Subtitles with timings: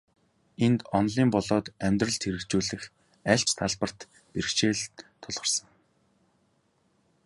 [0.65, 2.83] Энд, онолын болоод амьдралд хэрэгжүүлэх
[3.31, 3.99] аль ч талбарт
[4.31, 4.81] бэрхшээл
[5.21, 5.67] тулгарсан.